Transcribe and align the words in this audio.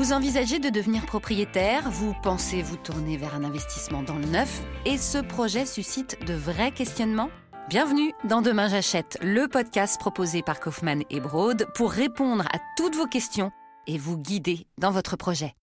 Vous 0.00 0.14
envisagez 0.14 0.58
de 0.60 0.70
devenir 0.70 1.04
propriétaire, 1.04 1.90
vous 1.90 2.14
pensez 2.22 2.62
vous 2.62 2.78
tourner 2.78 3.18
vers 3.18 3.34
un 3.34 3.44
investissement 3.44 4.02
dans 4.02 4.14
le 4.14 4.24
neuf, 4.24 4.62
et 4.86 4.96
ce 4.96 5.18
projet 5.18 5.66
suscite 5.66 6.16
de 6.24 6.32
vrais 6.32 6.72
questionnements? 6.72 7.28
Bienvenue 7.68 8.14
dans 8.24 8.40
Demain 8.40 8.68
j'achète, 8.68 9.18
le 9.20 9.46
podcast 9.46 10.00
proposé 10.00 10.40
par 10.40 10.58
Kaufmann 10.58 11.02
et 11.10 11.20
Broad 11.20 11.66
pour 11.74 11.90
répondre 11.90 12.46
à 12.50 12.58
toutes 12.78 12.96
vos 12.96 13.08
questions 13.08 13.52
et 13.86 13.98
vous 13.98 14.16
guider 14.16 14.66
dans 14.78 14.90
votre 14.90 15.16
projet. 15.16 15.54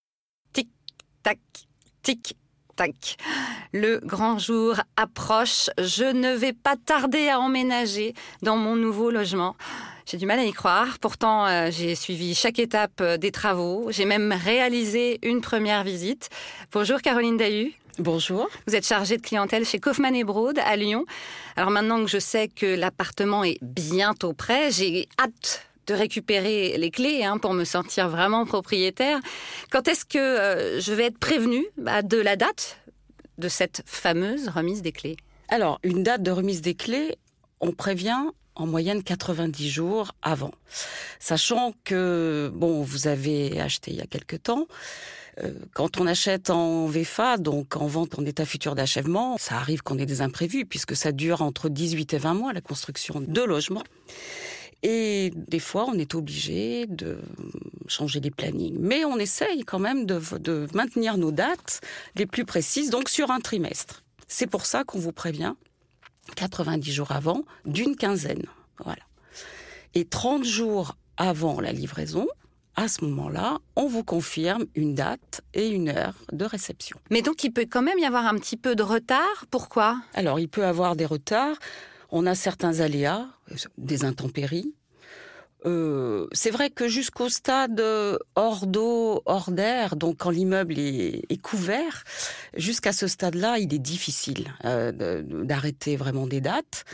Tic, 0.54 0.70
tac, 1.24 1.40
tic, 2.04 2.38
tac. 2.76 3.18
Le 3.74 4.00
grand 4.04 4.38
jour 4.38 4.76
approche. 4.98 5.72
Je 5.80 6.04
ne 6.04 6.36
vais 6.36 6.54
pas 6.54 6.76
tarder 6.76 7.28
à 7.28 7.40
emménager 7.40 8.14
dans 8.44 8.56
mon 8.56 8.76
nouveau 8.76 9.10
logement. 9.10 9.56
J'ai 10.10 10.16
du 10.16 10.26
mal 10.26 10.40
à 10.40 10.46
y 10.46 10.54
croire. 10.54 11.00
Pourtant, 11.00 11.46
euh, 11.48 11.68
j'ai 11.70 11.94
suivi 11.94 12.34
chaque 12.34 12.60
étape 12.60 13.02
euh, 13.02 13.18
des 13.18 13.30
travaux. 13.30 13.88
J'ai 13.90 14.06
même 14.06 14.32
réalisé 14.32 15.20
une 15.22 15.42
première 15.42 15.84
visite. 15.84 16.30
Bonjour 16.72 17.02
Caroline 17.02 17.36
Dahu. 17.36 17.74
Bonjour. 18.00 18.48
Vous 18.68 18.76
êtes 18.76 18.88
chargée 18.88 19.18
de 19.18 19.22
clientèle 19.22 19.66
chez 19.66 19.80
Kaufmann 19.80 20.16
et 20.16 20.24
Broad 20.24 20.60
à 20.60 20.78
Lyon. 20.78 21.06
Alors 21.58 21.72
maintenant 21.72 22.02
que 22.06 22.10
je 22.10 22.20
sais 22.20 22.48
que 22.48 22.66
l'appartement 22.66 23.44
est 23.44 23.58
bientôt 23.62 24.32
prêt, 24.32 24.72
j'ai 24.72 25.10
hâte 25.20 25.68
de 25.88 25.94
récupérer 25.94 26.78
les 26.78 26.90
clés 26.90 27.26
hein, 27.26 27.38
pour 27.38 27.54
me 27.54 27.66
sentir 27.66 28.08
vraiment 28.08 28.46
propriétaire. 28.46 29.20
Quand 29.72 29.90
est-ce 29.90 30.06
que 30.06 30.18
euh, 30.18 30.80
je 30.80 30.94
vais 30.94 31.08
être 31.08 31.20
prévenue 31.20 31.66
bah, 31.76 32.02
de 32.02 32.18
la 32.18 32.38
date 32.38 32.80
de 33.40 33.50
cette 33.50 33.84
fameuse 33.86 34.48
remise 34.48 34.82
des 34.82 34.94
clés? 34.94 35.18
Alors, 35.50 35.80
une 35.84 36.02
date 36.02 36.24
de 36.24 36.32
remise 36.32 36.62
des 36.62 36.76
clés, 36.76 37.18
on 37.60 37.74
prévient 37.74 38.24
en 38.58 38.66
moyenne 38.66 39.04
90 39.04 39.70
jours 39.70 40.12
avant. 40.22 40.52
Sachant 41.20 41.74
que, 41.84 42.52
bon, 42.54 42.82
vous 42.82 43.08
avez 43.08 43.60
acheté 43.62 43.92
il 43.92 43.98
y 43.98 44.02
a 44.02 44.08
quelque 44.08 44.36
temps, 44.36 44.68
euh, 45.44 45.54
quand 45.74 46.00
on 46.00 46.08
achète 46.08 46.50
en 46.50 46.88
VFA, 46.88 47.38
donc 47.38 47.78
en 47.78 47.88
vente 47.88 48.18
en 48.18 48.26
état 48.26 48.46
futur 48.46 48.76
d'achèvement, 48.76 49.38
ça 49.38 49.56
arrive 49.56 49.84
qu'on 49.84 50.00
ait 50.00 50.06
des 50.06 50.22
imprévus 50.22 50.66
puisque 50.66 50.96
ça 50.96 51.12
dure 51.12 51.42
entre 51.42 51.70
18 51.70 52.14
et 52.14 52.18
20 52.18 52.34
mois 52.34 52.54
la 52.54 52.62
construction 52.62 53.22
de 53.22 53.42
logements. 53.42 53.84
Et 54.84 55.32
des 55.36 55.60
fois, 55.60 55.86
on 55.88 55.94
est 55.94 56.14
obligé 56.14 56.86
de 56.88 57.20
changer 57.88 58.20
les 58.20 58.32
plannings. 58.32 58.78
Mais 58.80 59.06
on 59.06 59.18
essaye 59.18 59.64
quand 59.64 59.80
même 59.80 60.06
de, 60.06 60.22
de 60.38 60.68
maintenir 60.74 61.18
nos 61.18 61.32
dates 61.32 61.82
les 62.16 62.26
plus 62.26 62.46
précises, 62.46 62.90
donc 62.90 63.10
sur 63.10 63.32
un 63.32 63.40
trimestre. 63.40 64.04
C'est 64.28 64.48
pour 64.48 64.66
ça 64.66 64.84
qu'on 64.84 65.00
vous 65.00 65.14
prévient 65.14 65.54
90 66.36 66.92
jours 66.92 67.12
avant 67.12 67.44
d'une 67.66 67.96
quinzaine. 67.96 68.46
Voilà. 68.84 69.04
Et 69.94 70.06
30 70.06 70.44
jours 70.44 70.98
avant 71.18 71.60
la 71.60 71.72
livraison, 71.72 72.28
à 72.76 72.88
ce 72.88 73.04
moment-là, 73.06 73.58
on 73.76 73.88
vous 73.88 74.04
confirme 74.04 74.66
une 74.76 74.94
date 74.94 75.42
et 75.56 75.68
une 75.68 75.90
heure 75.90 76.14
de 76.32 76.46
réception. 76.46 77.00
Mais 77.10 77.24
donc 77.24 77.44
il 77.44 77.52
peut 77.52 77.66
quand 77.70 77.82
même 77.82 77.98
y 77.98 78.06
avoir 78.06 78.28
un 78.28 78.36
petit 78.36 78.58
peu 78.58 78.76
de 78.76 78.84
retard. 78.84 79.46
Pourquoi? 79.50 80.00
Alors 80.14 80.40
il 80.40 80.48
peut 80.48 80.66
avoir 80.66 80.96
des 80.96 81.06
retards. 81.06 81.58
On 82.12 82.26
a 82.28 82.36
certains 82.36 82.80
aléas, 82.80 83.26
des 83.78 84.06
intempéries. 84.06 84.74
Euh, 85.66 86.28
c'est 86.34 86.52
vrai 86.52 86.70
que 86.70 86.88
jusqu'au 86.88 87.30
stade 87.30 87.84
hors 88.36 88.68
d'eau, 88.68 89.22
hors 89.26 89.52
d'air, 89.52 89.96
donc 89.96 90.18
quand 90.18 90.30
l'immeuble 90.30 90.78
est, 90.78 91.24
est, 91.30 91.42
couvert, 91.42 92.04
jusqu'à 92.56 92.94
ce 92.94 93.08
stade-là, 93.08 93.58
il 93.58 93.74
est 93.74 93.80
difficile 93.80 94.54
euh, 94.66 95.24
d'arrêter 95.24 95.96
vraiment 95.96 96.28
des 96.28 96.42
dates. 96.42 96.86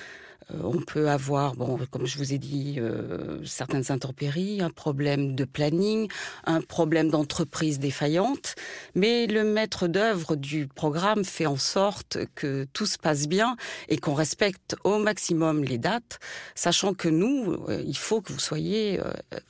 Euh, 0.51 0.59
on 0.63 0.79
peut 0.79 1.09
avoir, 1.09 1.55
bon, 1.55 1.79
comme 1.91 2.05
je 2.05 2.17
vous 2.17 2.33
ai 2.33 2.37
dit, 2.37 2.75
euh, 2.77 3.43
certaines 3.45 3.91
intempéries, 3.91 4.61
un 4.61 4.69
problème 4.69 5.35
de 5.35 5.45
planning, 5.45 6.09
un 6.45 6.61
problème 6.61 7.09
d'entreprise 7.09 7.79
défaillante, 7.79 8.55
mais 8.95 9.27
le 9.27 9.43
maître 9.43 9.87
d'œuvre 9.87 10.35
du 10.35 10.67
programme 10.67 11.23
fait 11.23 11.45
en 11.45 11.57
sorte 11.57 12.17
que 12.35 12.65
tout 12.73 12.85
se 12.85 12.97
passe 12.97 13.27
bien 13.27 13.55
et 13.89 13.97
qu'on 13.97 14.13
respecte 14.13 14.75
au 14.83 14.99
maximum 14.99 15.63
les 15.63 15.77
dates, 15.77 16.19
sachant 16.55 16.93
que 16.93 17.09
nous, 17.09 17.53
euh, 17.69 17.83
il 17.85 17.97
faut 17.97 18.21
que 18.21 18.33
vous 18.33 18.39
soyez 18.39 18.99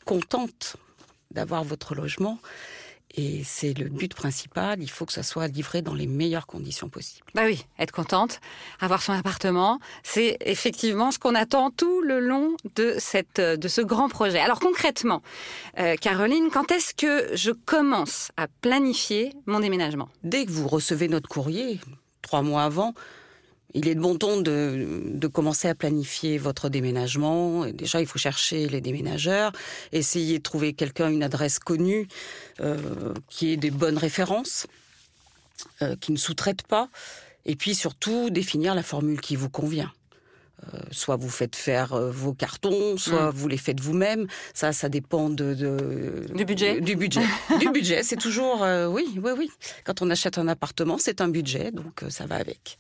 contente 0.06 0.78
d'avoir 1.32 1.64
votre 1.64 1.96
logement 1.96 2.40
et 3.14 3.44
c'est 3.44 3.78
le 3.78 3.90
but 3.90 4.14
principal. 4.14 4.82
Il 4.82 4.90
faut 4.90 5.06
que 5.06 5.14
ça 5.14 5.24
soit 5.24 5.48
livré 5.48 5.82
dans 5.82 5.94
les 5.94 6.08
meilleures 6.08 6.48
conditions 6.48 6.90
possibles. 6.90 7.26
Bah 7.36 7.44
oui, 7.46 7.66
être 7.80 7.92
contente, 7.92 8.40
avoir 8.80 9.02
son 9.02 9.14
appartement, 9.14 9.80
c'est 10.04 10.38
effectivement 10.42 11.12
ce 11.12 11.20
qu'on 11.20 11.36
attend 11.36 11.70
tout 11.70 12.02
le 12.02 12.20
long 12.20 12.56
de 12.76 12.96
cette 12.98 13.40
de 13.40 13.68
ce 13.68 13.82
grand 13.82 14.10
projet. 14.10 14.40
Alors 14.40 14.60
concrètement, 14.60 15.22
euh, 15.80 15.96
Caroline, 15.96 16.50
quand 16.52 16.72
est-ce 16.72 16.94
que 16.94 17.36
je 17.36 17.52
commence 17.52 18.32
à 18.38 18.48
planifier 18.48 19.34
mon 19.46 19.60
déménagement? 19.60 20.10
Dès 20.24 20.46
que 20.46 20.52
vous 20.52 20.68
recevez 20.68 21.08
notre 21.08 21.30
courrier, 21.30 21.80
trois 22.22 22.42
mois 22.42 22.64
avant, 22.64 22.94
il 23.74 23.88
est 23.88 23.96
de 23.96 24.00
bon 24.00 24.18
ton 24.18 24.42
de, 24.42 25.02
de, 25.06 25.28
commencer 25.28 25.68
à 25.68 25.76
planifier 25.76 26.38
votre 26.38 26.70
déménagement. 26.70 27.66
déjà, 27.68 28.02
il 28.02 28.08
faut 28.08 28.20
chercher 28.20 28.68
les 28.68 28.82
déménageurs, 28.82 29.52
essayer 29.92 30.38
de 30.38 30.44
trouver 30.44 30.74
quelqu'un, 30.74 31.10
une 31.10 31.24
adresse 31.24 31.60
connue, 31.60 32.08
euh, 32.60 33.14
qui 33.30 33.52
ait 33.52 33.58
des 33.58 33.72
bonnes 33.72 33.98
références, 33.98 34.68
euh, 35.82 35.96
qui 36.00 36.12
ne 36.12 36.18
sous-traite 36.18 36.64
pas, 36.64 36.90
et 37.46 37.56
puis 37.56 37.74
surtout 37.74 38.30
définir 38.30 38.76
la 38.76 38.84
formule 38.84 39.20
qui 39.20 39.36
vous 39.36 39.50
convient. 39.50 39.92
Euh, 40.74 40.78
soit 40.92 41.18
vous 41.18 41.30
faites 41.30 41.58
faire 41.58 41.98
vos 41.98 42.34
cartons, 42.34 42.96
soit 42.98 43.32
mmh. 43.32 43.36
vous 43.36 43.48
les 43.50 43.58
faites 43.58 43.82
vous-même. 43.82 44.28
Ça, 44.54 44.72
ça 44.72 44.88
dépend 44.88 45.30
de, 45.30 45.54
de 45.54 46.26
du 46.34 46.46
budget. 46.46 46.80
Du 46.80 46.96
budget. 46.96 47.26
du 47.60 47.70
budget, 47.70 48.04
c'est 48.04 48.16
toujours 48.16 48.62
oui, 48.88 49.20
oui, 49.22 49.32
oui. 49.38 49.50
Quand 49.84 50.02
on 50.02 50.10
achète 50.10 50.38
un 50.38 50.48
appartement, 50.48 50.98
c'est 50.98 51.20
un 51.20 51.28
budget, 51.28 51.72
donc 51.72 52.06
ça 52.08 52.28
va 52.28 52.36
avec. 52.36 52.78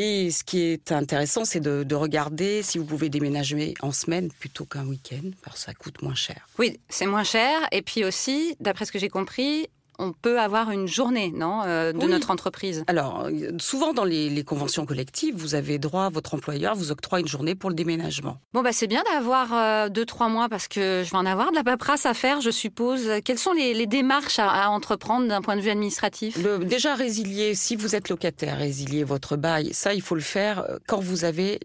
Et 0.00 0.30
ce 0.30 0.44
qui 0.44 0.60
est 0.60 0.92
intéressant, 0.92 1.44
c'est 1.44 1.58
de, 1.58 1.82
de, 1.82 1.94
regarder 1.96 2.62
si 2.62 2.78
vous 2.78 2.84
pouvez 2.84 3.08
déménager 3.08 3.74
en 3.80 3.90
semaine 3.90 4.30
plutôt 4.30 4.64
qu'un 4.64 4.86
week-end, 4.86 5.32
parce 5.42 5.56
que 5.56 5.62
ça 5.64 5.74
coûte 5.74 6.02
moins 6.02 6.14
cher. 6.14 6.46
Oui, 6.56 6.78
c'est 6.88 7.06
moins 7.06 7.24
cher. 7.24 7.66
Et 7.72 7.82
puis 7.82 8.04
aussi, 8.04 8.54
d'après 8.60 8.84
ce 8.84 8.92
que 8.92 9.00
j'ai 9.00 9.08
compris, 9.08 9.68
on 9.98 10.12
peut 10.12 10.38
avoir 10.40 10.70
une 10.70 10.86
journée, 10.86 11.32
non, 11.34 11.62
euh, 11.64 11.92
de 11.92 11.98
oui. 11.98 12.06
notre 12.06 12.30
entreprise? 12.30 12.84
Alors, 12.86 13.28
souvent 13.58 13.92
dans 13.92 14.04
les, 14.04 14.30
les, 14.30 14.44
conventions 14.44 14.86
collectives, 14.86 15.34
vous 15.36 15.54
avez 15.54 15.78
droit, 15.78 16.08
votre 16.08 16.34
employeur 16.34 16.74
vous 16.76 16.92
octroie 16.92 17.20
une 17.20 17.26
journée 17.26 17.54
pour 17.54 17.70
le 17.70 17.74
déménagement. 17.74 18.38
Bon, 18.52 18.62
bah 18.62 18.72
c'est 18.72 18.86
bien 18.86 19.02
d'avoir 19.12 19.52
euh, 19.52 19.88
deux, 19.88 20.06
trois 20.06 20.28
mois 20.28 20.48
parce 20.48 20.68
que 20.68 21.02
je 21.04 21.10
vais 21.10 21.16
en 21.16 21.26
avoir 21.26 21.50
de 21.50 21.56
la 21.56 21.64
paperasse 21.64 22.06
à 22.06 22.14
faire, 22.14 22.40
je 22.40 22.50
suppose. 22.50 23.10
Quelles 23.24 23.38
sont 23.38 23.52
les, 23.52 23.74
les 23.74 23.86
démarches 23.86 24.38
à, 24.38 24.48
à 24.48 24.68
entreprendre 24.68 25.26
d'un 25.26 25.42
point 25.42 25.56
de 25.56 25.60
vue 25.60 25.70
administratif? 25.70 26.36
Le, 26.42 26.58
Déjà 26.58 26.94
résilier, 26.94 27.54
si 27.54 27.74
vous 27.76 27.94
êtes 27.96 28.08
locataire, 28.08 28.58
résilier 28.58 29.04
votre 29.04 29.36
bail, 29.36 29.74
ça, 29.74 29.94
il 29.94 30.02
faut 30.02 30.14
le 30.14 30.20
faire 30.20 30.64
quand 30.86 31.00
vous 31.00 31.24
avez 31.24 31.60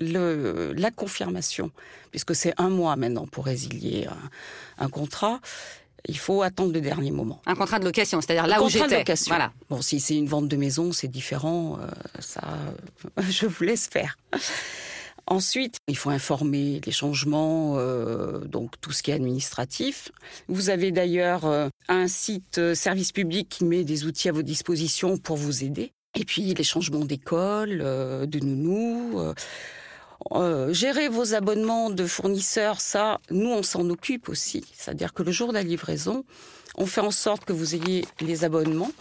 le, 0.00 0.72
la 0.76 0.90
confirmation, 0.90 1.70
puisque 2.10 2.34
c'est 2.34 2.54
un 2.58 2.70
mois 2.70 2.96
maintenant 2.96 3.26
pour 3.26 3.44
résilier 3.44 4.06
un, 4.06 4.84
un 4.84 4.88
contrat 4.88 5.40
il 6.06 6.18
faut 6.18 6.42
attendre 6.42 6.72
le 6.72 6.80
dernier 6.80 7.10
moment. 7.10 7.40
Un 7.46 7.54
contrat 7.54 7.78
de 7.78 7.84
location, 7.84 8.20
c'est-à-dire 8.20 8.46
là 8.46 8.62
où 8.62 8.68
j'étais. 8.68 9.04
Voilà. 9.26 9.52
Bon, 9.68 9.80
si 9.82 10.00
c'est 10.00 10.16
une 10.16 10.26
vente 10.26 10.48
de 10.48 10.56
maison, 10.56 10.92
c'est 10.92 11.08
différent. 11.08 11.78
Euh, 11.80 11.86
ça, 12.18 12.42
je 13.28 13.46
vous 13.46 13.64
laisse 13.64 13.86
faire. 13.86 14.16
Ensuite, 15.30 15.78
il 15.86 15.96
faut 15.96 16.10
informer 16.10 16.80
les 16.84 16.90
changements, 16.90 17.74
euh, 17.78 18.40
donc 18.40 18.72
tout 18.80 18.90
ce 18.90 19.00
qui 19.00 19.12
est 19.12 19.14
administratif. 19.14 20.10
Vous 20.48 20.70
avez 20.70 20.90
d'ailleurs 20.90 21.44
euh, 21.44 21.68
un 21.88 22.08
site 22.08 22.74
service 22.74 23.12
public 23.12 23.48
qui 23.48 23.64
met 23.64 23.84
des 23.84 24.06
outils 24.06 24.28
à 24.28 24.32
vos 24.32 24.42
dispositions 24.42 25.18
pour 25.18 25.36
vous 25.36 25.62
aider. 25.62 25.92
Et 26.18 26.24
puis 26.24 26.42
les 26.52 26.64
changements 26.64 27.04
d'école, 27.04 27.80
euh, 27.80 28.26
de 28.26 28.40
nounou. 28.40 29.20
Euh, 30.32 30.72
gérer 30.72 31.08
vos 31.08 31.34
abonnements 31.34 31.90
de 31.90 32.06
fournisseurs, 32.06 32.80
ça, 32.80 33.20
nous, 33.30 33.50
on 33.50 33.62
s'en 33.62 33.88
occupe 33.90 34.28
aussi. 34.28 34.64
C'est-à-dire 34.74 35.12
que 35.12 35.22
le 35.22 35.32
jour 35.32 35.48
de 35.48 35.54
la 35.54 35.62
livraison, 35.62 36.24
on 36.76 36.86
fait 36.86 37.00
en 37.00 37.10
sorte 37.10 37.44
que 37.44 37.52
vous 37.52 37.74
ayez 37.74 38.06
les 38.20 38.44
abonnements, 38.44 38.92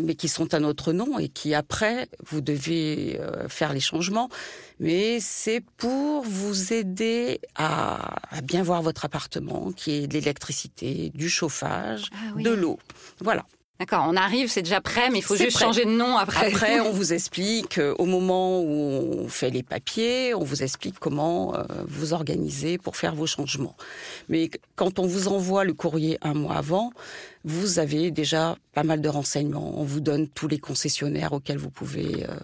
mais 0.00 0.14
qui 0.14 0.28
sont 0.28 0.54
à 0.54 0.60
notre 0.60 0.92
nom 0.92 1.18
et 1.18 1.28
qui 1.28 1.54
après, 1.54 2.08
vous 2.24 2.40
devez 2.40 3.18
euh, 3.20 3.48
faire 3.48 3.72
les 3.72 3.80
changements. 3.80 4.28
Mais 4.78 5.18
c'est 5.20 5.62
pour 5.76 6.22
vous 6.22 6.72
aider 6.72 7.40
à, 7.56 8.36
à, 8.36 8.40
bien 8.42 8.62
voir 8.62 8.82
votre 8.82 9.04
appartement, 9.04 9.72
qui 9.72 9.92
est 9.92 10.06
de 10.06 10.14
l'électricité, 10.14 11.10
du 11.14 11.28
chauffage, 11.28 12.10
ah 12.12 12.16
oui. 12.36 12.42
de 12.42 12.50
l'eau. 12.50 12.78
Voilà. 13.20 13.44
D'accord, 13.78 14.06
on 14.08 14.16
arrive, 14.16 14.50
c'est 14.50 14.62
déjà 14.62 14.80
prêt, 14.80 15.10
mais 15.10 15.18
il 15.18 15.22
faut 15.22 15.36
juste 15.36 15.56
prêt. 15.56 15.66
changer 15.66 15.84
de 15.84 15.90
nom 15.90 16.16
après. 16.16 16.46
Après, 16.46 16.80
on 16.88 16.92
vous 16.92 17.12
explique, 17.12 17.76
euh, 17.76 17.94
au 17.98 18.06
moment 18.06 18.60
où 18.62 18.64
on 19.24 19.28
fait 19.28 19.50
les 19.50 19.62
papiers, 19.62 20.34
on 20.34 20.44
vous 20.44 20.62
explique 20.62 20.98
comment 20.98 21.54
euh, 21.54 21.62
vous 21.86 22.14
organiser 22.14 22.78
pour 22.78 22.96
faire 22.96 23.14
vos 23.14 23.26
changements. 23.26 23.76
Mais 24.30 24.50
quand 24.76 24.98
on 24.98 25.06
vous 25.06 25.28
envoie 25.28 25.64
le 25.64 25.74
courrier 25.74 26.16
un 26.22 26.32
mois 26.32 26.56
avant, 26.56 26.90
vous 27.44 27.78
avez 27.78 28.10
déjà 28.10 28.56
pas 28.72 28.82
mal 28.82 29.02
de 29.02 29.08
renseignements. 29.10 29.78
On 29.78 29.84
vous 29.84 30.00
donne 30.00 30.26
tous 30.26 30.48
les 30.48 30.58
concessionnaires 30.58 31.34
auxquels 31.34 31.58
vous 31.58 31.70
pouvez, 31.70 32.24
euh, 32.24 32.34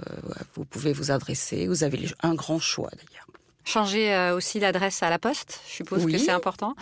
vous 0.55 0.67
pouvez 0.67 0.93
vous 0.93 1.11
adresser. 1.11 1.67
Vous 1.67 1.82
avez 1.82 2.08
un 2.23 2.34
grand 2.34 2.58
choix 2.58 2.90
d'ailleurs. 2.90 3.21
Changer 3.64 4.12
euh, 4.12 4.34
aussi 4.34 4.58
l'adresse 4.58 5.04
à 5.04 5.10
la 5.10 5.20
poste, 5.20 5.60
je 5.68 5.74
suppose 5.74 6.04
que 6.04 6.18
c'est 6.18 6.32
important, 6.32 6.74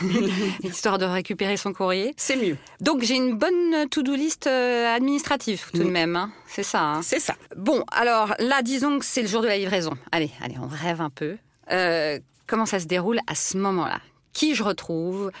histoire 0.62 0.96
de 0.96 1.04
récupérer 1.04 1.56
son 1.56 1.72
courrier. 1.72 2.14
C'est 2.16 2.36
mieux. 2.36 2.56
Donc 2.80 3.02
j'ai 3.02 3.16
une 3.16 3.36
bonne 3.36 3.88
to-do 3.90 4.14
list 4.14 4.46
euh, 4.46 4.94
administrative 4.94 5.64
tout 5.72 5.78
de 5.78 5.90
même, 5.90 6.14
hein. 6.14 6.30
c'est 6.46 6.62
ça. 6.62 6.82
Hein. 6.82 7.02
C'est 7.02 7.18
ça. 7.18 7.34
Bon, 7.56 7.84
alors 7.90 8.34
là, 8.38 8.62
disons 8.62 9.00
que 9.00 9.04
c'est 9.04 9.22
le 9.22 9.28
jour 9.28 9.42
de 9.42 9.48
la 9.48 9.56
livraison. 9.56 9.94
Allez, 10.12 10.30
allez, 10.40 10.54
on 10.62 10.68
rêve 10.68 11.00
un 11.00 11.10
peu. 11.10 11.36
Euh, 11.72 12.20
comment 12.46 12.66
ça 12.66 12.78
se 12.78 12.86
déroule 12.86 13.18
à 13.26 13.34
ce 13.34 13.56
moment-là? 13.58 14.00
Qui 14.32 14.54
je 14.54 14.62
retrouve? 14.62 15.32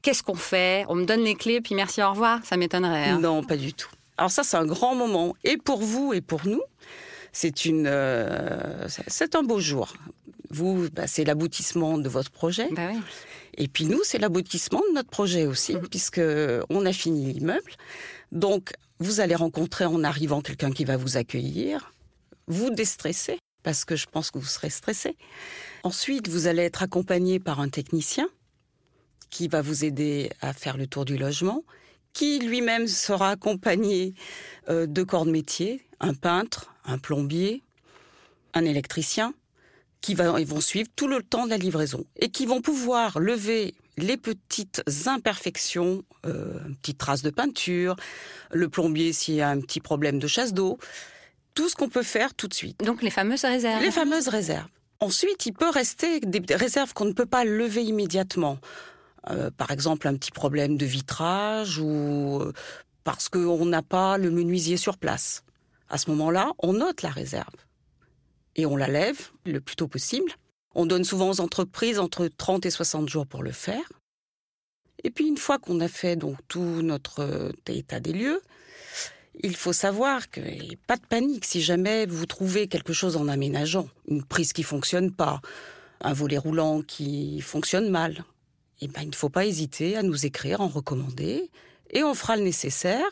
Qu'est-ce 0.00 0.22
qu'on 0.22 0.34
fait? 0.34 0.86
On 0.88 0.94
me 0.94 1.04
donne 1.04 1.24
les 1.24 1.34
clés, 1.34 1.60
puis 1.60 1.74
merci, 1.74 2.02
au 2.02 2.10
revoir 2.10 2.40
Ça 2.44 2.56
m'étonnerait. 2.56 3.10
Hein. 3.10 3.18
Non, 3.20 3.42
pas 3.42 3.56
du 3.58 3.74
tout. 3.74 3.90
Alors 4.16 4.30
ça, 4.30 4.44
c'est 4.44 4.56
un 4.56 4.66
grand 4.66 4.94
moment, 4.94 5.36
et 5.44 5.58
pour 5.58 5.80
vous 5.80 6.14
et 6.14 6.22
pour 6.22 6.46
nous. 6.46 6.62
C'est 7.30 7.66
une, 7.66 7.92
c'est 8.88 9.36
un 9.36 9.42
beau 9.42 9.60
jour. 9.60 9.92
Vous, 10.50 10.88
bah, 10.90 11.06
c'est 11.06 11.24
l'aboutissement 11.24 11.98
de 11.98 12.08
votre 12.08 12.30
projet. 12.30 12.68
Bah 12.72 12.90
oui. 12.92 13.00
Et 13.56 13.68
puis 13.68 13.86
nous, 13.86 14.00
c'est 14.04 14.18
l'aboutissement 14.18 14.80
de 14.88 14.94
notre 14.94 15.10
projet 15.10 15.46
aussi, 15.46 15.74
mhm. 15.74 15.88
puisque 15.88 16.20
on 16.70 16.86
a 16.86 16.92
fini 16.92 17.32
l'immeuble. 17.32 17.72
Donc, 18.32 18.72
vous 19.00 19.20
allez 19.20 19.34
rencontrer 19.34 19.84
en 19.84 20.04
arrivant 20.04 20.40
quelqu'un 20.40 20.70
qui 20.70 20.84
va 20.84 20.96
vous 20.96 21.16
accueillir, 21.16 21.92
vous 22.46 22.70
déstresser, 22.70 23.38
parce 23.62 23.84
que 23.84 23.96
je 23.96 24.06
pense 24.06 24.30
que 24.30 24.38
vous 24.38 24.46
serez 24.46 24.70
stressé. 24.70 25.16
Ensuite, 25.82 26.28
vous 26.28 26.46
allez 26.46 26.62
être 26.62 26.82
accompagné 26.82 27.38
par 27.38 27.60
un 27.60 27.68
technicien 27.68 28.28
qui 29.30 29.48
va 29.48 29.60
vous 29.60 29.84
aider 29.84 30.30
à 30.40 30.52
faire 30.52 30.76
le 30.76 30.86
tour 30.86 31.04
du 31.04 31.16
logement, 31.16 31.64
qui 32.12 32.38
lui-même 32.38 32.86
sera 32.86 33.30
accompagné 33.30 34.14
euh, 34.68 34.86
de 34.86 35.02
corps 35.02 35.26
de 35.26 35.30
métier, 35.30 35.84
un 36.00 36.14
peintre, 36.14 36.72
un 36.84 36.98
plombier, 36.98 37.62
un 38.54 38.64
électricien, 38.64 39.34
qui 40.00 40.14
va, 40.14 40.40
ils 40.40 40.46
vont 40.46 40.60
suivre 40.60 40.88
tout 40.96 41.08
le 41.08 41.22
temps 41.22 41.44
de 41.44 41.50
la 41.50 41.56
livraison 41.56 42.04
et 42.16 42.30
qui 42.30 42.46
vont 42.46 42.60
pouvoir 42.60 43.18
lever 43.18 43.74
les 43.96 44.16
petites 44.16 44.82
imperfections, 45.06 46.04
euh, 46.24 46.58
une 46.66 46.76
petite 46.76 46.98
trace 46.98 47.22
de 47.22 47.30
peinture, 47.30 47.96
le 48.52 48.68
plombier 48.68 49.12
s'il 49.12 49.34
y 49.34 49.40
a 49.40 49.48
un 49.48 49.60
petit 49.60 49.80
problème 49.80 50.18
de 50.18 50.26
chasse 50.26 50.54
d'eau, 50.54 50.78
tout 51.54 51.68
ce 51.68 51.74
qu'on 51.74 51.88
peut 51.88 52.04
faire 52.04 52.34
tout 52.34 52.46
de 52.46 52.54
suite. 52.54 52.78
Donc 52.84 53.02
les 53.02 53.10
fameuses 53.10 53.44
réserves. 53.44 53.82
Les 53.82 53.90
fameuses 53.90 54.28
réserves. 54.28 54.68
Ensuite, 55.00 55.46
il 55.46 55.52
peut 55.52 55.70
rester 55.70 56.20
des 56.20 56.54
réserves 56.54 56.92
qu'on 56.92 57.04
ne 57.04 57.12
peut 57.12 57.26
pas 57.26 57.44
lever 57.44 57.84
immédiatement. 57.84 58.58
Euh, 59.30 59.50
par 59.56 59.70
exemple, 59.70 60.08
un 60.08 60.14
petit 60.14 60.30
problème 60.32 60.76
de 60.76 60.86
vitrage 60.86 61.78
ou 61.78 62.40
euh, 62.40 62.52
parce 63.04 63.28
qu'on 63.28 63.64
n'a 63.66 63.82
pas 63.82 64.18
le 64.18 64.30
menuisier 64.30 64.76
sur 64.76 64.96
place. 64.96 65.44
À 65.88 65.98
ce 65.98 66.10
moment-là, 66.10 66.52
on 66.58 66.74
note 66.74 67.02
la 67.02 67.10
réserve 67.10 67.54
et 68.58 68.66
on 68.66 68.76
la 68.76 68.88
lève 68.88 69.30
le 69.46 69.60
plus 69.60 69.76
tôt 69.76 69.88
possible. 69.88 70.30
On 70.74 70.84
donne 70.84 71.04
souvent 71.04 71.30
aux 71.30 71.40
entreprises 71.40 71.98
entre 71.98 72.28
30 72.28 72.66
et 72.66 72.70
60 72.70 73.08
jours 73.08 73.26
pour 73.26 73.42
le 73.42 73.52
faire. 73.52 73.90
Et 75.04 75.10
puis 75.10 75.26
une 75.26 75.38
fois 75.38 75.58
qu'on 75.58 75.80
a 75.80 75.88
fait 75.88 76.16
donc 76.16 76.36
tout 76.48 76.82
notre 76.82 77.20
euh, 77.20 77.52
état 77.68 78.00
des 78.00 78.12
lieux, 78.12 78.42
il 79.40 79.54
faut 79.54 79.72
savoir 79.72 80.22
a 80.36 80.76
pas 80.88 80.96
de 80.96 81.06
panique 81.08 81.44
si 81.44 81.62
jamais 81.62 82.04
vous 82.06 82.26
trouvez 82.26 82.66
quelque 82.66 82.92
chose 82.92 83.16
en 83.16 83.28
aménageant, 83.28 83.88
une 84.08 84.24
prise 84.24 84.52
qui 84.52 84.64
fonctionne 84.64 85.12
pas, 85.12 85.40
un 86.00 86.12
volet 86.12 86.38
roulant 86.38 86.82
qui 86.82 87.40
fonctionne 87.40 87.88
mal. 87.88 88.24
Eh 88.80 88.88
ben, 88.88 89.02
il 89.02 89.10
ne 89.10 89.14
faut 89.14 89.28
pas 89.28 89.46
hésiter 89.46 89.96
à 89.96 90.02
nous 90.02 90.26
écrire, 90.26 90.60
en 90.60 90.68
recommander, 90.68 91.50
et 91.90 92.02
on 92.02 92.14
fera 92.14 92.36
le 92.36 92.42
nécessaire. 92.42 93.06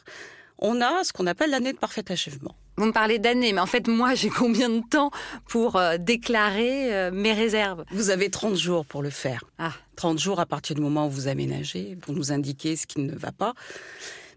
On 0.58 0.80
a 0.80 1.04
ce 1.04 1.12
qu'on 1.12 1.26
appelle 1.26 1.50
l'année 1.50 1.72
de 1.72 1.78
parfait 1.78 2.10
achèvement. 2.10 2.56
Vous 2.76 2.84
me 2.84 2.92
parlez 2.92 3.18
d'années, 3.18 3.52
mais 3.52 3.60
en 3.60 3.66
fait, 3.66 3.88
moi, 3.88 4.14
j'ai 4.14 4.28
combien 4.28 4.68
de 4.68 4.82
temps 4.86 5.10
pour 5.48 5.76
euh, 5.76 5.96
déclarer 5.96 6.94
euh, 6.94 7.10
mes 7.10 7.32
réserves? 7.32 7.84
Vous 7.90 8.10
avez 8.10 8.28
30 8.28 8.54
jours 8.56 8.84
pour 8.84 9.02
le 9.02 9.10
faire. 9.10 9.44
Ah. 9.58 9.72
30 9.96 10.18
jours 10.18 10.40
à 10.40 10.46
partir 10.46 10.76
du 10.76 10.82
moment 10.82 11.06
où 11.06 11.10
vous 11.10 11.28
aménagez, 11.28 11.96
pour 11.96 12.12
nous 12.12 12.32
indiquer 12.32 12.76
ce 12.76 12.86
qui 12.86 13.00
ne 13.00 13.14
va 13.14 13.32
pas. 13.32 13.54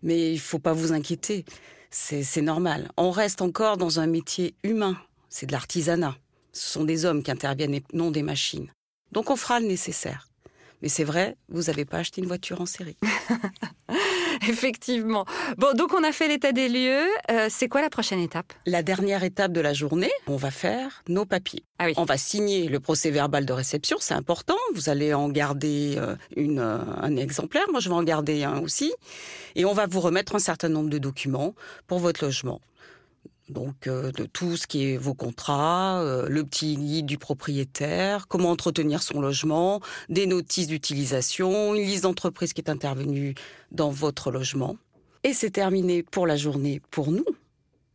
Mais 0.04 0.32
il 0.32 0.36
ne 0.36 0.40
faut 0.40 0.60
pas 0.60 0.72
vous 0.72 0.94
inquiéter. 0.94 1.44
C'est 1.92 2.42
normal. 2.42 2.90
On 2.96 3.12
reste 3.12 3.42
encore 3.42 3.76
dans 3.76 4.00
un 4.00 4.08
métier 4.08 4.54
humain. 4.64 4.96
C'est 5.28 5.48
de 5.48 5.52
l'artisanat. 5.52 6.16
Ce 6.54 6.72
sont 6.72 6.86
des 6.86 7.04
hommes 7.04 7.24
qui 7.24 7.32
interviennent 7.32 7.74
et 7.74 7.84
non 7.94 8.12
des 8.12 8.24
machines. 8.24 8.72
Donc 9.12 9.32
on 9.32 9.36
fera 9.36 9.60
le 9.60 9.66
nécessaire. 9.66 10.29
Mais 10.82 10.90
c'est 10.90 11.04
vrai, 11.04 11.36
vous 11.50 11.64
n'avez 11.64 11.86
pas 11.86 11.98
acheté 11.98 12.22
une 12.22 12.28
voiture 12.28 12.62
en 12.62 12.66
série. 12.66 12.98
Effectivement. 14.48 15.26
Bon, 15.58 15.74
donc 15.76 15.94
on 15.94 16.04
a 16.04 16.12
fait 16.12 16.28
l'état 16.28 16.52
des 16.52 16.70
lieux. 16.70 17.08
Euh, 17.30 17.48
c'est 17.50 17.68
quoi 17.68 17.82
la 17.82 17.90
prochaine 17.90 18.20
étape? 18.20 18.54
La 18.66 18.82
dernière 18.82 19.24
étape 19.24 19.52
de 19.52 19.60
la 19.60 19.74
journée, 19.74 20.12
on 20.28 20.38
va 20.38 20.52
faire 20.52 21.04
nos 21.10 21.26
papiers. 21.26 21.64
Ah 21.78 21.86
oui. 21.86 21.94
On 21.98 22.06
va 22.06 22.18
signer 22.18 22.68
le 22.68 22.80
procès 22.80 23.12
verbal 23.12 23.46
de 23.46 23.54
réception, 23.54 23.98
c'est 24.00 24.14
important. 24.14 24.58
Vous 24.74 24.90
allez 24.90 25.14
en 25.14 25.30
garder 25.30 25.96
euh, 25.98 26.16
une, 26.36 26.60
euh, 26.60 26.78
un 27.02 27.16
exemplaire. 27.18 27.66
Moi, 27.72 27.80
je 27.80 27.90
vais 27.90 27.96
en 27.96 28.04
garder 28.04 28.44
un 28.44 28.60
aussi. 28.60 28.94
Et 29.56 29.66
on 29.66 29.74
va 29.74 29.88
vous 29.88 30.00
remettre 30.00 30.36
un 30.36 30.40
certain 30.40 30.70
nombre 30.70 30.90
de 30.90 30.98
documents 30.98 31.54
pour 31.88 32.00
votre 32.00 32.24
logement 32.24 32.62
donc 33.50 33.88
euh, 33.88 34.12
de 34.12 34.26
tout 34.26 34.58
ce 34.58 34.68
qui 34.68 34.86
est 34.86 34.98
vos 34.98 35.14
contrats, 35.14 36.02
euh, 36.02 36.28
le 36.30 36.44
petit 36.44 36.76
guide 36.76 37.06
du 37.06 37.18
propriétaire, 37.18 38.28
comment 38.28 38.52
entretenir 38.52 39.02
son 39.02 39.22
logement, 39.22 39.82
des 40.10 40.28
notices 40.28 40.68
d'utilisation, 40.68 41.76
une 41.76 41.84
liste 41.84 42.04
d'entreprises 42.04 42.54
qui 42.54 42.62
est 42.62 42.70
intervenue 42.70 43.36
dans 43.72 43.90
votre 43.90 44.32
logement. 44.32 44.78
Et 45.24 45.34
c'est 45.34 45.52
terminé 45.52 46.04
pour 46.04 46.28
la 46.28 46.38
journée 46.38 46.82
pour 46.92 47.12
nous. 47.12 47.26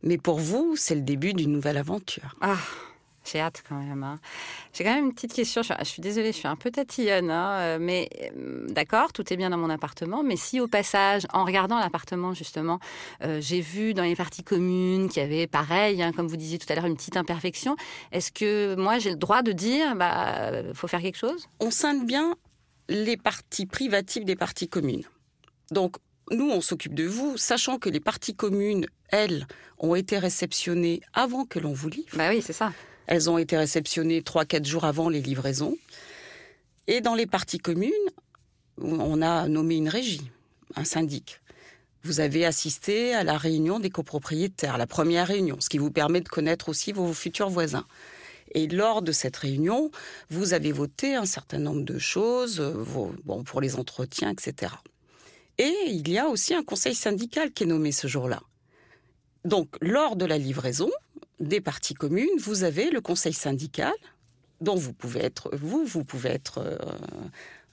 Mais 0.03 0.17
pour 0.17 0.39
vous, 0.39 0.75
c'est 0.75 0.95
le 0.95 1.01
début 1.01 1.33
d'une 1.33 1.51
nouvelle 1.51 1.77
aventure. 1.77 2.35
Ah, 2.39 2.57
j'ai 3.31 3.39
hâte 3.39 3.63
quand 3.67 3.75
même. 3.75 4.03
Hein. 4.03 4.19
J'ai 4.73 4.83
quand 4.83 4.93
même 4.93 5.05
une 5.05 5.13
petite 5.13 5.33
question. 5.33 5.61
Je 5.63 5.83
suis, 5.83 6.01
désolée, 6.01 6.31
je 6.31 6.37
suis 6.37 6.47
un 6.47 6.55
peu 6.55 6.71
tatillonne, 6.71 7.31
hein, 7.31 7.51
euh, 7.59 7.77
mais 7.79 8.09
euh, 8.21 8.67
d'accord, 8.69 9.13
tout 9.13 9.31
est 9.33 9.37
bien 9.37 9.49
dans 9.49 9.57
mon 9.57 9.69
appartement. 9.69 10.23
Mais 10.23 10.35
si 10.35 10.59
au 10.59 10.67
passage, 10.67 11.23
en 11.33 11.45
regardant 11.45 11.79
l'appartement 11.79 12.33
justement, 12.33 12.79
euh, 13.23 13.39
j'ai 13.41 13.61
vu 13.61 13.93
dans 13.93 14.03
les 14.03 14.15
parties 14.15 14.43
communes 14.43 15.09
qu'il 15.09 15.23
y 15.23 15.25
avait 15.25 15.47
pareil, 15.47 16.01
hein, 16.01 16.11
comme 16.11 16.27
vous 16.27 16.37
disiez 16.37 16.57
tout 16.57 16.71
à 16.71 16.75
l'heure, 16.75 16.85
une 16.85 16.95
petite 16.95 17.17
imperfection, 17.17 17.75
est-ce 18.11 18.31
que 18.31 18.75
moi 18.75 18.99
j'ai 18.99 19.11
le 19.11 19.17
droit 19.17 19.41
de 19.41 19.51
dire, 19.51 19.95
bah, 19.95 20.63
faut 20.73 20.87
faire 20.87 21.01
quelque 21.01 21.17
chose? 21.17 21.47
On 21.59 21.71
scinde 21.71 22.05
bien 22.05 22.35
les 22.89 23.17
parties 23.17 23.65
privatives 23.65 24.25
des 24.25 24.35
parties 24.35 24.67
communes. 24.67 25.03
Donc 25.71 25.97
nous, 26.31 26.49
on 26.49 26.61
s'occupe 26.61 26.95
de 26.95 27.05
vous, 27.05 27.37
sachant 27.37 27.77
que 27.77 27.89
les 27.89 27.99
parties 27.99 28.35
communes, 28.35 28.87
elles, 29.09 29.47
ont 29.77 29.95
été 29.95 30.17
réceptionnées 30.17 31.01
avant 31.13 31.45
que 31.45 31.59
l'on 31.59 31.73
vous 31.73 31.89
livre. 31.89 32.15
Bah 32.15 32.29
oui, 32.29 32.41
c'est 32.41 32.53
ça. 32.53 32.71
Elles 33.07 33.29
ont 33.29 33.37
été 33.37 33.57
réceptionnées 33.57 34.21
3-4 34.21 34.65
jours 34.65 34.85
avant 34.85 35.09
les 35.09 35.21
livraisons. 35.21 35.77
Et 36.87 37.01
dans 37.01 37.15
les 37.15 37.25
parties 37.25 37.59
communes, 37.59 37.91
on 38.77 39.21
a 39.21 39.47
nommé 39.47 39.75
une 39.75 39.89
régie, 39.89 40.29
un 40.75 40.83
syndic. 40.83 41.41
Vous 42.03 42.19
avez 42.19 42.45
assisté 42.45 43.15
à 43.15 43.23
la 43.23 43.37
réunion 43.37 43.79
des 43.79 43.89
copropriétaires, 43.89 44.77
la 44.77 44.85
première 44.85 45.27
réunion, 45.27 45.57
ce 45.59 45.69
qui 45.69 45.79
vous 45.79 45.89
permet 45.89 46.21
de 46.21 46.29
connaître 46.29 46.69
aussi 46.69 46.91
vos 46.91 47.13
futurs 47.13 47.49
voisins. 47.49 47.87
Et 48.53 48.67
lors 48.67 49.01
de 49.01 49.11
cette 49.11 49.35
réunion, 49.37 49.89
vous 50.29 50.53
avez 50.53 50.71
voté 50.71 51.15
un 51.15 51.25
certain 51.25 51.57
nombre 51.57 51.83
de 51.83 51.97
choses, 51.97 52.61
bon, 53.23 53.43
pour 53.43 53.59
les 53.59 53.75
entretiens, 53.75 54.29
etc. 54.29 54.71
Et 55.57 55.73
il 55.87 56.07
y 56.09 56.19
a 56.19 56.27
aussi 56.27 56.53
un 56.53 56.63
conseil 56.63 56.93
syndical 56.93 57.51
qui 57.51 57.63
est 57.63 57.67
nommé 57.67 57.91
ce 57.91 58.07
jour-là. 58.07 58.41
Donc, 59.43 59.75
lors 59.81 60.15
de 60.15 60.25
la 60.25 60.37
livraison, 60.37 60.91
des 61.39 61.61
parties 61.61 61.93
communes, 61.93 62.37
vous 62.39 62.63
avez 62.63 62.89
le 62.89 63.01
conseil 63.01 63.33
syndical, 63.33 63.93
dont 64.61 64.75
vous 64.75 64.93
pouvez 64.93 65.23
être, 65.23 65.49
vous, 65.55 65.85
vous 65.85 66.03
pouvez 66.03 66.29
être, 66.29 66.59
euh, 66.59 66.77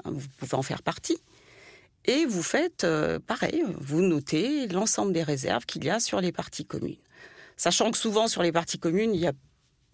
vous 0.05 0.29
pouvez 0.39 0.55
en 0.55 0.63
faire 0.63 0.83
partie. 0.83 1.19
Et 2.05 2.27
vous 2.27 2.43
faites 2.43 2.83
euh, 2.83 3.21
pareil, 3.21 3.63
vous 3.79 4.01
notez 4.01 4.67
l'ensemble 4.69 5.13
des 5.13 5.23
réserves 5.23 5.67
qu'il 5.67 5.85
y 5.85 5.91
a 5.91 6.01
sur 6.01 6.21
les 6.21 6.33
parties 6.33 6.65
communes. 6.65 6.97
Sachant 7.57 7.93
que 7.93 7.99
souvent 7.99 8.27
sur 8.27 8.43
les 8.43 8.51
parties 8.51 8.79
communes, 8.79 9.15
il 9.15 9.21
y 9.21 9.27
a 9.27 9.33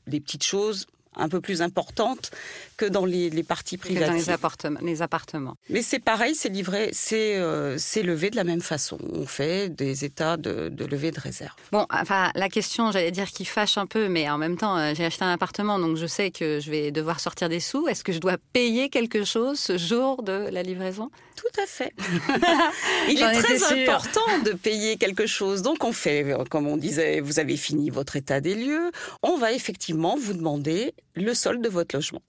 des 0.06 0.20
petites 0.20 0.44
choses 0.44 0.86
un 1.18 1.28
peu 1.28 1.40
plus 1.40 1.62
importante 1.62 2.30
que 2.76 2.84
dans 2.84 3.04
les, 3.04 3.30
les 3.30 3.42
parties 3.42 3.76
privées. 3.76 4.06
Dans 4.06 4.12
les 4.12 4.30
appartements, 4.30 4.80
les 4.82 5.02
appartements. 5.02 5.56
Mais 5.68 5.82
c'est 5.82 5.98
pareil, 5.98 6.34
c'est 6.34 6.48
livré, 6.48 6.90
c'est 6.92 7.36
euh, 7.36 7.76
c'est 7.78 8.02
levé 8.02 8.30
de 8.30 8.36
la 8.36 8.44
même 8.44 8.60
façon. 8.60 8.98
On 9.12 9.26
fait 9.26 9.68
des 9.68 10.04
états 10.04 10.36
de, 10.36 10.68
de 10.68 10.84
levée 10.84 11.10
de 11.10 11.20
réserve. 11.20 11.54
Bon, 11.72 11.86
enfin 11.90 12.30
la 12.34 12.48
question, 12.48 12.92
j'allais 12.92 13.10
dire 13.10 13.28
qui 13.28 13.44
fâche 13.44 13.78
un 13.78 13.86
peu, 13.86 14.08
mais 14.08 14.28
en 14.30 14.38
même 14.38 14.56
temps, 14.56 14.76
euh, 14.76 14.92
j'ai 14.94 15.04
acheté 15.04 15.24
un 15.24 15.32
appartement, 15.32 15.78
donc 15.78 15.96
je 15.96 16.06
sais 16.06 16.30
que 16.30 16.60
je 16.60 16.70
vais 16.70 16.90
devoir 16.90 17.20
sortir 17.20 17.48
des 17.48 17.60
sous. 17.60 17.88
Est-ce 17.88 18.04
que 18.04 18.12
je 18.12 18.20
dois 18.20 18.36
payer 18.52 18.88
quelque 18.88 19.24
chose 19.24 19.58
ce 19.58 19.76
jour 19.76 20.22
de 20.22 20.48
la 20.50 20.62
livraison? 20.62 21.10
Tout 21.36 21.62
à 21.62 21.66
fait. 21.66 21.92
Il 23.08 23.22
est 23.22 23.42
très 23.42 23.88
important 23.88 24.38
de 24.44 24.52
payer 24.52 24.96
quelque 24.96 25.26
chose. 25.26 25.62
Donc 25.62 25.84
on 25.84 25.92
fait, 25.92 26.34
comme 26.50 26.66
on 26.66 26.76
disait, 26.76 27.20
vous 27.20 27.38
avez 27.38 27.56
fini 27.56 27.90
votre 27.90 28.16
état 28.16 28.40
des 28.40 28.54
lieux. 28.54 28.90
On 29.22 29.36
va 29.36 29.52
effectivement 29.52 30.16
vous 30.16 30.32
demander 30.32 30.94
le 31.14 31.34
solde 31.34 31.62
de 31.62 31.68
votre 31.68 31.94
logement 31.94 32.22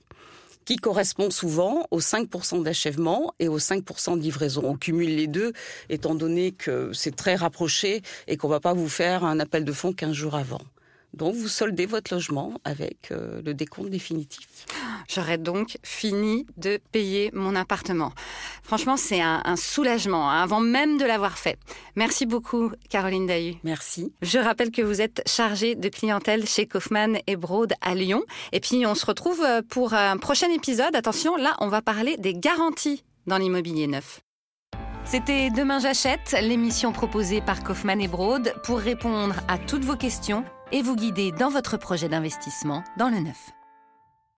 qui 0.69 0.75
correspond 0.75 1.31
souvent 1.31 1.87
aux 1.89 1.99
5% 1.99 2.61
d'achèvement 2.61 3.33
et 3.39 3.47
aux 3.47 3.57
5% 3.57 4.17
de 4.17 4.21
livraison. 4.21 4.61
On 4.65 4.75
cumule 4.77 5.15
les 5.15 5.25
deux, 5.25 5.51
étant 5.89 6.13
donné 6.13 6.51
que 6.51 6.91
c'est 6.93 7.15
très 7.15 7.35
rapproché 7.35 8.03
et 8.27 8.37
qu'on 8.37 8.49
va 8.49 8.59
pas 8.59 8.73
vous 8.73 8.87
faire 8.87 9.23
un 9.23 9.39
appel 9.39 9.65
de 9.65 9.71
fonds 9.71 9.93
15 9.93 10.11
jours 10.11 10.35
avant. 10.35 10.61
Donc 11.15 11.33
vous 11.33 11.47
soldez 11.47 11.87
votre 11.87 12.13
logement 12.13 12.53
avec 12.65 13.09
euh, 13.11 13.41
le 13.43 13.55
décompte 13.55 13.89
définitif. 13.89 14.67
J'aurais 15.09 15.39
donc 15.39 15.77
fini 15.83 16.45
de 16.57 16.79
payer 16.91 17.31
mon 17.33 17.55
appartement. 17.55 18.13
Franchement, 18.61 18.95
c'est 18.95 19.21
un, 19.21 19.55
soulagement 19.55 20.29
hein, 20.29 20.43
avant 20.43 20.59
même 20.59 20.99
de 20.99 21.05
l'avoir 21.05 21.39
fait. 21.39 21.57
Merci 21.95 22.27
beaucoup, 22.27 22.71
Caroline 22.89 23.25
Dahu. 23.25 23.55
Merci. 23.63 24.13
Je 24.21 24.37
rappelle 24.37 24.69
que 24.69 24.83
vous 24.83 25.01
êtes 25.01 25.23
chargée 25.25 25.75
de 25.75 25.89
clientèle 25.89 26.47
chez 26.47 26.67
Kaufmann 26.67 27.17
et 27.25 27.35
Broad 27.35 27.73
à 27.81 27.95
Lyon. 27.95 28.23
Et 28.51 28.59
puis, 28.59 28.85
on 28.85 28.93
se 28.93 29.05
retrouve 29.05 29.43
pour 29.69 29.95
un 29.95 30.17
prochain 30.17 30.49
épisode. 30.51 30.95
Attention, 30.95 31.35
là, 31.35 31.55
on 31.59 31.69
va 31.69 31.81
parler 31.81 32.15
des 32.17 32.35
garanties 32.35 33.03
dans 33.25 33.37
l'immobilier 33.37 33.87
neuf. 33.87 34.21
C'était 35.05 35.49
Demain 35.49 35.79
j'achète, 35.79 36.35
l'émission 36.39 36.91
proposée 36.91 37.41
par 37.41 37.63
Kaufmann 37.63 37.99
et 37.99 38.07
Broad 38.07 38.53
pour 38.63 38.77
répondre 38.77 39.35
à 39.47 39.57
toutes 39.57 39.83
vos 39.83 39.95
questions 39.95 40.45
et 40.71 40.83
vous 40.83 40.95
guider 40.95 41.31
dans 41.31 41.49
votre 41.49 41.77
projet 41.77 42.09
d'investissement 42.09 42.83
dans 42.97 43.09
le 43.09 43.17
neuf. 43.17 43.49